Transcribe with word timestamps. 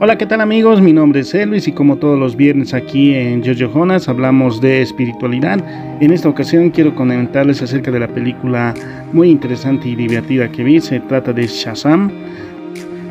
Hola, 0.00 0.16
¿qué 0.16 0.26
tal 0.26 0.40
amigos? 0.40 0.80
Mi 0.80 0.92
nombre 0.92 1.22
es 1.22 1.34
Elvis 1.34 1.66
y 1.66 1.72
como 1.72 1.96
todos 1.96 2.16
los 2.16 2.36
viernes 2.36 2.72
aquí 2.72 3.16
en 3.16 3.42
Jojo 3.42 3.80
Jonas 3.80 4.08
hablamos 4.08 4.60
de 4.60 4.80
espiritualidad. 4.80 5.58
En 6.00 6.12
esta 6.12 6.28
ocasión 6.28 6.70
quiero 6.70 6.94
comentarles 6.94 7.62
acerca 7.62 7.90
de 7.90 7.98
la 7.98 8.06
película 8.06 8.74
muy 9.12 9.28
interesante 9.28 9.88
y 9.88 9.96
divertida 9.96 10.52
que 10.52 10.62
vi. 10.62 10.80
Se 10.80 11.00
trata 11.00 11.32
de 11.32 11.48
Shazam. 11.48 12.12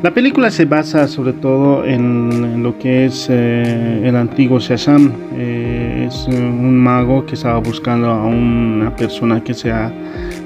La 0.02 0.14
película 0.14 0.50
se 0.50 0.64
basa 0.64 1.10
sobre 1.10 1.34
todo 1.34 1.84
en, 1.84 2.64
lo 2.64 2.80
que 2.80 3.08
es 3.08 3.28
eh, 3.30 4.04
el 4.06 4.16
antiguo 4.16 4.58
Shazam. 4.58 5.12
Eh, 5.36 6.06
es 6.08 6.26
un 6.30 6.78
mago 6.78 7.26
que 7.26 7.34
estaba 7.36 7.58
buscando 7.60 8.08
a 8.08 8.26
una 8.26 8.96
persona 8.96 9.44
que 9.44 9.54
sea 9.54 9.92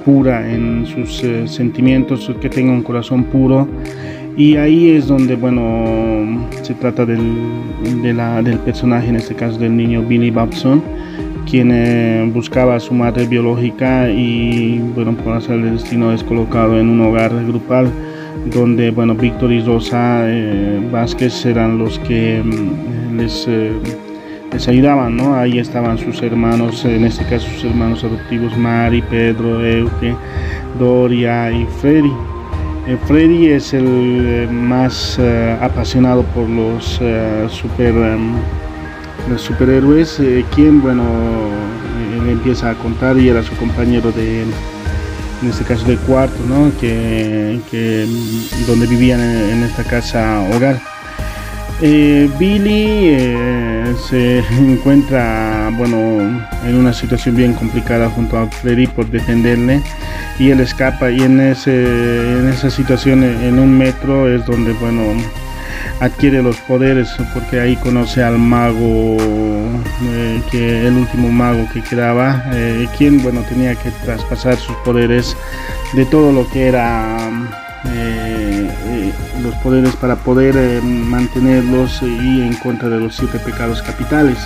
pura 0.04 0.52
en 0.52 0.88
sus 0.88 1.24
eh, 1.24 1.48
sentimientos, 1.48 2.32
que 2.42 2.50
tenga 2.50 2.72
un 2.72 2.82
corazón 2.82 3.26
puro 3.26 3.68
y 4.42 4.58
ahí 4.58 4.90
es 4.90 5.06
donde, 5.06 5.36
bueno, 5.36 6.48
se 6.64 6.74
trata 6.74 7.06
del, 7.06 7.20
del 7.84 8.58
personaje, 8.66 9.10
en 9.10 9.18
este 9.18 9.36
caso 9.36 9.60
del 9.60 9.78
niño 9.78 10.02
Billy 10.02 10.32
Babson, 10.32 10.82
quien 11.48 11.70
eh, 11.72 12.28
buscaba 12.34 12.74
a 12.74 12.80
su 12.80 12.92
madre 12.96 13.28
biológica 13.28 14.10
y, 14.10 14.80
bueno, 14.96 15.14
por 15.14 15.34
hacer 15.34 15.60
el 15.60 15.74
destino 15.74 16.12
es 16.12 16.24
colocado 16.24 16.80
en 16.80 16.90
un 16.90 17.02
hogar 17.02 17.32
grupal 17.46 17.92
donde, 18.48 18.90
bueno, 18.90 19.14
Víctor 19.14 19.52
y 19.52 19.62
Rosa 19.62 20.24
eh, 20.24 20.90
Vázquez 20.92 21.46
eran 21.46 21.78
los 21.78 22.00
que 22.00 22.42
mm, 22.44 23.18
les, 23.18 23.46
eh, 23.48 23.74
les 24.52 24.68
ayudaban, 24.68 25.18
¿no? 25.18 25.36
Ahí 25.36 25.60
estaban 25.60 26.00
sus 26.00 26.20
hermanos, 26.24 26.84
en 26.86 27.06
este 27.06 27.24
caso 27.26 27.48
sus 27.48 27.66
hermanos 27.66 28.04
adoptivos, 28.04 28.58
Mari, 28.58 29.04
Pedro, 29.04 29.64
Euge, 29.64 30.16
Doria 30.80 31.52
y 31.52 31.68
Freddy. 31.80 32.31
Eh, 32.88 32.98
Freddy 33.06 33.48
es 33.48 33.74
el 33.74 33.86
eh, 33.86 34.48
más 34.48 35.18
eh, 35.20 35.56
apasionado 35.62 36.24
por 36.24 36.50
los, 36.50 37.00
super, 37.54 37.94
em, 37.96 38.34
superhéroes, 39.38 40.20
quien, 40.56 40.82
bueno, 40.82 41.04
él 42.16 42.30
empieza 42.30 42.72
a 42.72 42.74
contar 42.76 43.18
y 43.20 43.30
era 43.30 43.44
su 43.44 43.56
compañero 43.56 44.12
de, 44.12 44.42
en 44.42 45.50
este 45.50 45.64
caso 45.64 45.86
de 45.86 45.96
cuarto, 45.98 46.40
¿no? 46.48 46.72
que, 46.80 48.08
donde 48.68 48.88
vivían 48.88 49.20
en, 49.22 49.64
esta 49.64 49.84
casa 49.84 50.42
hogar. 50.56 50.91
Billy 51.82 53.18
se 54.10 54.40
encuentra, 54.52 55.72
bueno, 55.74 55.98
en 56.66 56.76
una 56.76 56.94
situación 56.94 57.36
bien 57.36 57.54
complicada 57.54 58.10
junto 58.10 58.38
a 58.38 58.48
Freddy 58.48 58.88
por 58.88 59.08
defenderle 59.08 59.82
y 60.40 60.52
él 60.52 60.60
escapa. 60.60 61.10
Y 61.10 61.22
en, 61.22 61.40
ese, 61.40 62.40
en 62.40 62.48
esa 62.50 62.70
situación 62.70 63.24
en 63.24 63.60
un 63.60 63.78
metro 63.78 64.28
es 64.28 64.46
donde 64.46 64.74
bueno 64.74 65.02
adquiere 66.00 66.42
los 66.42 66.58
poderes 66.62 67.10
porque 67.34 67.60
ahí 67.60 67.76
conoce 67.76 68.24
al 68.24 68.38
mago 68.38 69.18
eh, 70.04 70.42
que 70.52 70.88
el 70.88 70.98
último 70.98 71.32
mago 71.32 71.68
que 71.72 71.82
quedaba 71.82 72.44
eh, 72.54 72.88
quien 72.98 73.22
bueno 73.22 73.42
tenía 73.48 73.76
que 73.76 73.92
traspasar 74.04 74.58
sus 74.58 74.76
poderes 74.78 75.38
de 75.94 76.06
todo 76.06 76.32
lo 76.32 76.50
que 76.50 76.68
era 76.68 77.18
eh, 79.54 79.60
poderes 79.64 79.96
para 79.96 80.16
poder 80.16 80.82
mantenerlos 80.84 82.02
y 82.02 82.42
en 82.42 82.54
contra 82.56 82.90
de 82.90 83.00
los 83.00 83.16
siete 83.16 83.40
pecados 83.40 83.82
capitales 83.82 84.38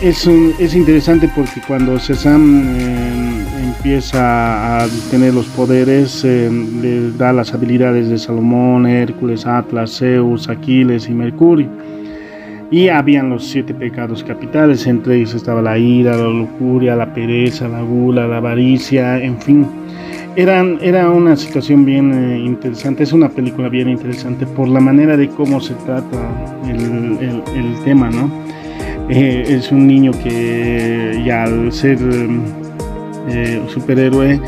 es, 0.00 0.26
es, 0.58 0.74
interesante 0.74 1.30
porque 1.34 1.60
cuando 1.66 1.98
Cezanne 1.98 3.44
empieza 3.62 4.82
a 4.82 4.88
tener 5.10 5.32
los 5.32 5.46
poderes, 5.46 6.24
eh, 6.24 6.50
le 6.50 7.12
da 7.12 7.32
las 7.32 7.54
habilidades 7.54 8.08
de 8.08 8.18
Salomón, 8.18 8.86
Hércules, 8.86 9.46
Atlas, 9.46 9.98
Zeus, 9.98 10.48
Aquiles 10.48 11.08
y 11.08 11.12
Mercurio. 11.12 11.68
Y 12.70 12.88
habían 12.88 13.28
los 13.30 13.46
siete 13.46 13.74
pecados 13.74 14.24
capitales, 14.24 14.86
entre 14.86 15.16
ellos 15.16 15.34
estaba 15.34 15.62
la 15.62 15.78
ira, 15.78 16.16
la 16.16 16.28
lujuria, 16.28 16.96
la 16.96 17.14
pereza, 17.14 17.68
la 17.68 17.82
gula, 17.82 18.26
la 18.26 18.38
avaricia, 18.38 19.22
en 19.22 19.40
fin. 19.40 19.66
Eran, 20.34 20.78
era 20.80 21.10
una 21.10 21.36
situación 21.36 21.84
bien 21.84 22.12
eh, 22.12 22.38
interesante, 22.38 23.02
es 23.02 23.12
una 23.12 23.28
película 23.28 23.68
bien 23.68 23.88
interesante 23.88 24.46
por 24.46 24.66
la 24.66 24.80
manera 24.80 25.16
de 25.16 25.28
cómo 25.28 25.60
se 25.60 25.74
trata 25.74 26.16
el, 26.66 27.42
el, 27.54 27.84
tema, 27.84 28.08
¿no? 28.08 28.30
Eh, 29.10 29.44
es 29.46 29.70
un 29.70 29.86
niño 29.86 30.12
que 30.12 31.22
ya 31.24 31.42
al 31.44 31.70
ser 31.70 31.98
eh, 33.28 33.62
superhéroe 33.68 34.40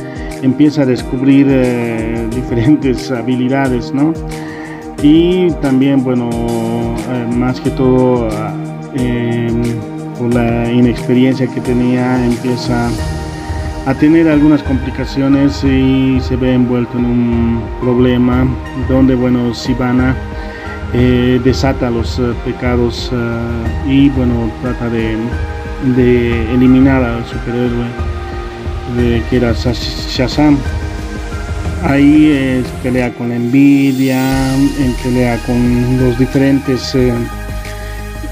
empieza 0.43 0.83
a 0.83 0.87
descubrir 0.87 1.47
eh, 1.49 2.29
diferentes 2.35 3.11
habilidades, 3.11 3.93
¿no? 3.93 4.13
Y 5.03 5.51
también, 5.63 6.03
bueno, 6.03 6.31
eh, 6.33 7.37
más 7.37 7.61
que 7.61 7.71
todo 7.71 8.29
por 10.19 10.33
la 10.33 10.71
inexperiencia 10.73 11.47
que 11.47 11.61
tenía, 11.61 12.25
empieza 12.25 12.87
a 12.87 13.24
tener 13.93 14.29
algunas 14.29 14.63
complicaciones 14.63 15.63
y 15.63 16.19
se 16.23 16.37
ve 16.37 16.55
envuelto 16.55 16.97
en 16.97 17.05
un 17.05 17.63
problema 17.83 18.47
donde, 18.89 19.15
bueno, 19.15 19.53
Sivana 19.53 20.15
desata 21.45 21.91
los 21.91 22.19
pecados 22.47 23.13
y, 23.87 24.09
bueno, 24.11 24.51
trata 24.63 24.89
de, 24.89 25.17
de 25.97 26.55
eliminar 26.55 27.03
al 27.03 27.27
superhéroe 27.27 28.15
que 29.29 29.37
era 29.37 29.53
Shazam. 29.53 30.57
Ahí 31.83 32.31
es 32.31 32.67
pelea 32.83 33.13
con 33.13 33.29
la 33.29 33.37
envidia, 33.37 34.55
en 34.55 34.95
pelea 35.03 35.37
con 35.45 35.99
los 35.99 36.19
diferentes 36.19 36.95
eh, 36.95 37.13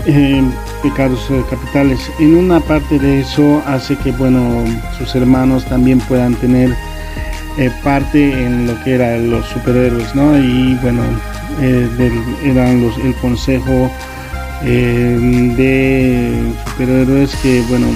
eh, 0.07 0.43
pecados 0.82 1.31
eh, 1.31 1.43
capitales. 1.48 2.10
En 2.19 2.37
una 2.37 2.60
parte 2.60 2.98
de 2.98 3.20
eso 3.20 3.62
hace 3.66 3.97
que 3.97 4.12
bueno 4.12 4.65
sus 4.98 5.15
hermanos 5.15 5.65
también 5.66 5.98
puedan 6.00 6.34
tener 6.34 6.75
parte 7.84 8.47
en 8.47 8.66
lo 8.66 8.82
que 8.82 8.94
eran 8.94 9.31
los 9.31 9.47
superhéroes, 9.47 10.15
¿no? 10.15 10.38
Y 10.38 10.75
bueno, 10.82 11.03
eran 12.42 12.82
los, 12.82 12.97
el 12.97 13.15
consejo 13.16 13.91
de 14.62 16.53
superhéroes 16.71 17.34
que 17.42 17.62
bueno 17.69 17.88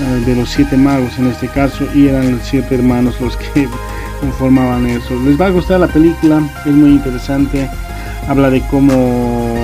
eh, 0.00 0.22
de 0.24 0.36
los 0.36 0.48
siete 0.50 0.76
magos 0.76 1.18
en 1.18 1.26
este 1.26 1.48
caso 1.48 1.84
y 1.92 2.06
eran 2.06 2.30
los 2.30 2.42
siete 2.46 2.76
hermanos 2.76 3.20
los 3.20 3.36
que 3.36 3.66
conformaban 4.20 4.86
eso. 4.86 5.20
Les 5.24 5.40
va 5.40 5.46
a 5.46 5.50
gustar 5.50 5.80
la 5.80 5.88
película, 5.88 6.40
es 6.64 6.72
muy 6.72 6.90
interesante, 6.90 7.68
habla 8.28 8.48
de 8.48 8.60
cómo 8.68 9.56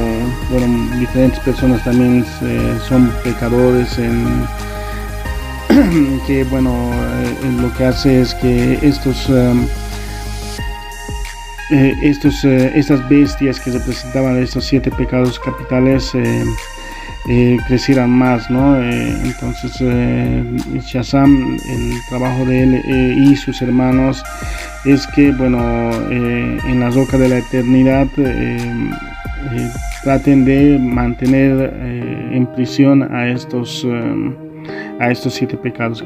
bueno, 0.51 0.99
diferentes 0.99 1.39
personas 1.41 1.83
también 1.85 2.25
eh, 2.43 2.79
son 2.89 3.13
pecadores 3.23 3.99
en 3.99 4.47
que 6.27 6.45
bueno 6.45 6.91
eh, 6.93 7.53
lo 7.61 7.73
que 7.75 7.85
hace 7.85 8.21
es 8.21 8.35
que 8.35 8.79
estos 8.83 9.31
estos 12.03 12.45
estas 12.45 13.09
bestias 13.09 13.59
que 13.59 13.71
representaban 13.71 14.37
estos 14.37 14.65
siete 14.65 14.91
pecados 14.91 15.41
capitales 15.41 16.13
eh, 17.29 17.57
crecieran 17.67 18.11
más, 18.11 18.51
¿no? 18.51 18.81
Eh, 18.83 19.17
entonces 19.25 19.73
eh, 19.81 20.45
Shazam, 20.81 21.57
el 21.67 21.93
trabajo 22.09 22.45
de 22.45 22.63
él 22.63 22.75
eh, 22.87 23.15
y 23.17 23.37
sus 23.37 23.63
hermanos 23.63 24.23
es 24.85 25.07
que, 25.09 25.33
bueno, 25.33 25.91
en 26.11 26.81
la 26.81 26.91
roca 26.91 27.17
de 27.17 27.29
la 27.29 27.39
eternidad 27.39 28.07
traten 30.03 30.45
de 30.45 30.79
mantener 30.79 31.73
en 32.33 32.47
prisión 32.55 33.03
a 33.03 33.29
estos 33.29 33.87
a 35.01 35.11
estos 35.11 35.35
siete 35.35 35.57
pecados 35.57 36.03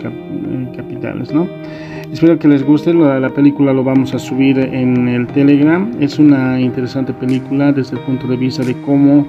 capitales, 0.76 1.32
¿no? 1.32 1.46
Espero 2.12 2.38
que 2.38 2.48
les 2.48 2.64
guste, 2.64 2.94
la, 2.94 3.20
la, 3.20 3.28
película 3.28 3.72
lo 3.72 3.84
vamos 3.84 4.14
a 4.14 4.18
subir 4.18 4.58
en 4.58 5.08
el 5.08 5.26
Telegram, 5.26 5.90
es 6.00 6.18
una 6.18 6.58
interesante 6.58 7.12
película 7.12 7.70
desde 7.70 7.96
el 7.96 8.02
punto 8.02 8.26
de 8.26 8.36
vista 8.36 8.64
de 8.64 8.74
cómo 8.80 9.26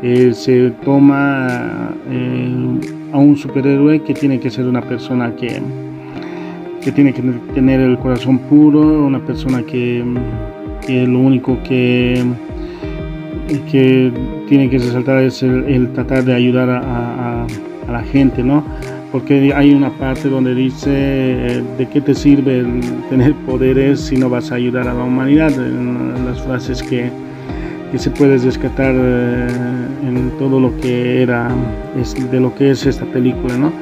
eh, 0.00 0.32
se 0.32 0.70
toma 0.84 1.90
eh, 2.08 2.80
a 3.12 3.18
un 3.18 3.36
superhéroe 3.36 4.00
que 4.04 4.14
tiene 4.14 4.38
que 4.38 4.48
ser 4.48 4.66
una 4.66 4.80
persona 4.80 5.34
que, 5.34 5.60
que 6.80 6.92
tiene 6.92 7.12
que 7.12 7.22
tener 7.52 7.80
el 7.80 7.98
corazón 7.98 8.38
puro, 8.38 8.80
una 9.04 9.18
persona 9.18 9.64
que, 9.64 10.04
lo 10.88 11.18
único 11.18 11.60
que, 11.64 12.22
que 13.70 14.12
tiene 14.46 14.68
que 14.70 14.78
resaltar 14.78 15.22
es 15.22 15.42
el, 15.42 15.92
tratar 15.92 16.24
de 16.24 16.34
ayudar 16.34 16.68
a, 16.70 17.46
la 17.90 18.02
gente, 18.02 18.42
¿no? 18.42 18.62
Porque 19.10 19.54
hay 19.54 19.72
una 19.72 19.88
parte 19.88 20.28
donde 20.28 20.54
dice 20.54 20.90
eh, 20.90 21.62
de 21.78 21.88
qué 21.88 22.02
te 22.02 22.14
sirve 22.14 22.62
tener 23.08 23.32
poderes 23.46 24.00
si 24.00 24.16
no 24.16 24.28
vas 24.28 24.52
a 24.52 24.56
ayudar 24.56 24.86
a 24.88 24.92
la 24.92 25.04
humanidad, 25.04 25.50
en 25.54 26.26
las 26.26 26.42
frases 26.42 26.82
que, 26.82 27.10
que 27.90 27.98
se 27.98 28.10
puede 28.10 28.36
rescatar 28.36 28.94
eh, 28.94 29.46
en 30.06 30.30
todo 30.38 30.60
lo 30.60 30.76
que 30.80 31.22
era 31.22 31.48
es, 31.98 32.14
de 32.30 32.40
lo 32.40 32.54
que 32.54 32.70
es 32.72 32.84
esta 32.84 33.06
película 33.06 33.56
no 33.56 33.72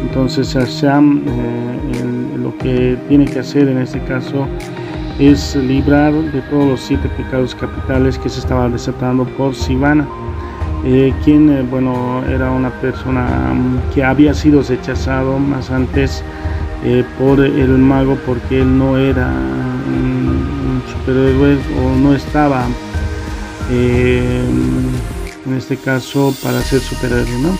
entonces 0.00 0.48
Sam 0.48 1.22
eh, 1.26 2.38
lo 2.38 2.56
que 2.58 2.96
tiene 3.08 3.24
que 3.24 3.40
hacer 3.40 3.68
en 3.68 3.78
este 3.78 3.98
caso 4.00 4.46
es 5.18 5.56
librar 5.56 6.12
de 6.12 6.42
todos 6.42 6.66
los 6.66 6.80
siete 6.80 7.08
pecados 7.10 7.54
capitales 7.54 8.18
que 8.18 8.28
se 8.28 8.40
estaban 8.40 8.72
desatando 8.72 9.24
por 9.24 9.54
Sivana, 9.54 10.06
eh, 10.84 11.12
quien, 11.24 11.50
eh, 11.50 11.62
bueno, 11.62 12.22
era 12.28 12.50
una 12.50 12.70
persona 12.80 13.54
mm, 13.54 13.94
que 13.94 14.04
había 14.04 14.34
sido 14.34 14.62
rechazado 14.62 15.38
más 15.38 15.70
antes 15.70 16.22
eh, 16.84 17.04
por 17.18 17.40
el 17.40 17.78
mago 17.78 18.16
porque 18.26 18.60
él 18.60 18.78
no 18.78 18.98
era 18.98 19.26
un, 19.26 20.82
superhéroe 20.86 21.58
o 21.82 21.96
no 21.96 22.14
estaba, 22.14 22.66
en 23.70 25.54
este 25.56 25.76
caso, 25.76 26.34
para 26.42 26.60
ser 26.60 26.80
superhéroe, 26.80 27.38
¿no? 27.42 27.56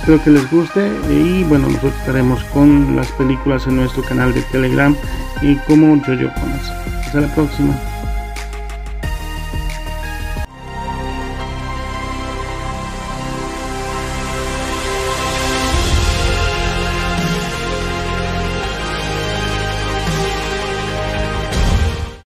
Espero 0.00 0.22
que 0.22 0.30
les 0.30 0.50
guste 0.50 0.90
y 1.10 1.44
bueno, 1.44 1.68
nosotros 1.68 1.94
estaremos 2.00 2.42
con 2.44 2.96
las 2.96 3.06
películas 3.12 3.66
en 3.66 3.76
nuestro 3.76 4.02
canal 4.02 4.34
de 4.34 4.42
Telegram 4.42 4.94
y 5.40 5.56
como 5.56 5.96
yo 6.04 6.14
yo 6.14 6.28
Hasta 7.12 7.28
la 7.28 7.34
próxima. 7.34 7.91